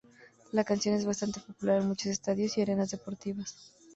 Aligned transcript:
La 0.51 0.63
canción 0.63 0.95
es 0.95 1.05
bastante 1.05 1.41
popular 1.41 1.79
en 1.79 1.87
muchos 1.89 2.07
estadios 2.07 2.57
y 2.57 2.63
arenas 2.63 2.89
deportivos. 2.89 3.55